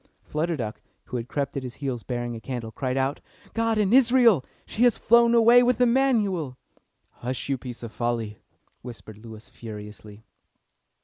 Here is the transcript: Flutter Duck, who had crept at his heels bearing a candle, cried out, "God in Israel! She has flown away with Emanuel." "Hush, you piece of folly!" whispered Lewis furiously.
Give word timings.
Flutter 0.23 0.57
Duck, 0.57 0.81
who 1.03 1.17
had 1.17 1.27
crept 1.27 1.55
at 1.55 1.61
his 1.61 1.75
heels 1.75 2.01
bearing 2.01 2.35
a 2.35 2.39
candle, 2.41 2.71
cried 2.71 2.97
out, 2.97 3.19
"God 3.53 3.77
in 3.77 3.93
Israel! 3.93 4.43
She 4.65 4.81
has 4.81 4.97
flown 4.97 5.35
away 5.35 5.61
with 5.61 5.79
Emanuel." 5.79 6.57
"Hush, 7.11 7.49
you 7.49 7.57
piece 7.59 7.83
of 7.83 7.91
folly!" 7.91 8.39
whispered 8.81 9.19
Lewis 9.19 9.47
furiously. 9.47 10.23